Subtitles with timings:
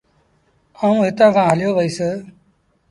[0.83, 1.99] آئوٚݩ هتآݩ کآݩ هليو وهيٚس۔